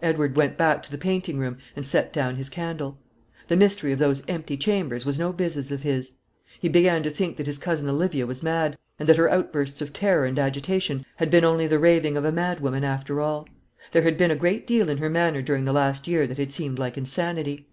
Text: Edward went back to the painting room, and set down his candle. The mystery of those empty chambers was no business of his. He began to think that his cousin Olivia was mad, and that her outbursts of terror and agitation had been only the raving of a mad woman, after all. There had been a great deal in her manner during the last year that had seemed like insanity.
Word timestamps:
Edward 0.00 0.34
went 0.34 0.56
back 0.56 0.82
to 0.82 0.90
the 0.90 0.96
painting 0.96 1.36
room, 1.38 1.58
and 1.76 1.86
set 1.86 2.10
down 2.10 2.36
his 2.36 2.48
candle. 2.48 2.96
The 3.48 3.56
mystery 3.58 3.92
of 3.92 3.98
those 3.98 4.22
empty 4.28 4.56
chambers 4.56 5.04
was 5.04 5.18
no 5.18 5.30
business 5.30 5.70
of 5.70 5.82
his. 5.82 6.14
He 6.58 6.70
began 6.70 7.02
to 7.02 7.10
think 7.10 7.36
that 7.36 7.46
his 7.46 7.58
cousin 7.58 7.86
Olivia 7.86 8.24
was 8.26 8.42
mad, 8.42 8.78
and 8.98 9.06
that 9.10 9.18
her 9.18 9.30
outbursts 9.30 9.82
of 9.82 9.92
terror 9.92 10.24
and 10.24 10.38
agitation 10.38 11.04
had 11.16 11.28
been 11.30 11.44
only 11.44 11.66
the 11.66 11.78
raving 11.78 12.16
of 12.16 12.24
a 12.24 12.32
mad 12.32 12.60
woman, 12.60 12.82
after 12.82 13.20
all. 13.20 13.46
There 13.92 14.00
had 14.04 14.16
been 14.16 14.30
a 14.30 14.36
great 14.36 14.66
deal 14.66 14.88
in 14.88 14.96
her 14.96 15.10
manner 15.10 15.42
during 15.42 15.66
the 15.66 15.74
last 15.74 16.08
year 16.08 16.26
that 16.28 16.38
had 16.38 16.50
seemed 16.50 16.78
like 16.78 16.96
insanity. 16.96 17.68